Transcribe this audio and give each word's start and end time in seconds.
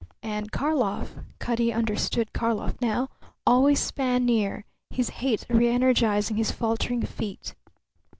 And 0.23 0.51
Karlov 0.51 1.23
Cutty 1.37 1.71
understood 1.71 2.33
Karlov 2.33 2.81
now 2.81 3.09
always 3.45 3.79
span 3.79 4.25
near, 4.25 4.65
his 4.89 5.09
hate 5.21 5.45
reenergizing 5.47 6.37
his 6.37 6.49
faltering 6.49 7.03
feet. 7.05 7.53